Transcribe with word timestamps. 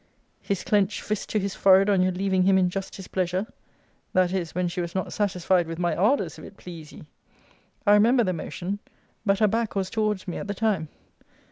'His 0.41 0.63
clenched 0.63 1.01
fist 1.01 1.29
to 1.29 1.37
his 1.37 1.53
forehead 1.53 1.87
on 1.87 2.01
your 2.01 2.11
leaving 2.11 2.41
him 2.41 2.57
in 2.57 2.71
just 2.71 2.91
displeasure' 2.91 3.45
that 4.13 4.33
is, 4.33 4.55
when 4.55 4.67
she 4.67 4.81
was 4.81 4.95
not 4.95 5.13
satisfied 5.13 5.67
with 5.67 5.77
my 5.77 5.95
ardours, 5.95 6.39
if 6.39 6.45
it 6.45 6.57
please 6.57 6.91
ye! 6.91 7.03
I 7.85 7.93
remember 7.93 8.23
the 8.23 8.33
motion: 8.33 8.79
but 9.27 9.37
her 9.37 9.47
back 9.47 9.75
was 9.75 9.91
towards 9.91 10.27
me 10.27 10.37
at 10.37 10.47
the 10.47 10.55
time. 10.55 10.87